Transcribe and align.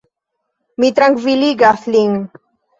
Mi 0.85 0.89
trankviligas 1.01 1.87
lin. 1.97 2.21